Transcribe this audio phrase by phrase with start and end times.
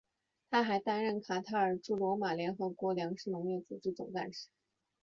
[0.49, 4.47] 他还担任卡塔尔驻罗马联合国粮食农业组织总干事。